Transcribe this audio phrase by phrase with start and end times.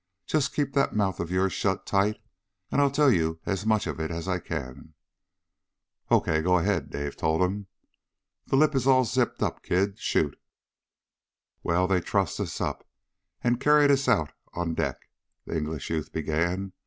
[0.25, 2.17] "Just keep that mouth of yours shut tight,
[2.71, 4.95] and I'll tell you as much of it as I can."
[6.09, 7.67] "Okay, go ahead," Dave told him.
[8.47, 9.99] "The lip is all zippered up, kid.
[9.99, 10.39] Shoot."
[11.61, 12.83] "Well, they trussed us up,
[13.43, 15.07] and carried us out on deck,"
[15.45, 16.73] the English youth began.